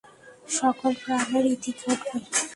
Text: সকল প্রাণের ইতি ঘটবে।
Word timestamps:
সকল 0.49 0.91
প্রাণের 1.01 1.45
ইতি 1.53 1.71
ঘটবে। 1.79 2.17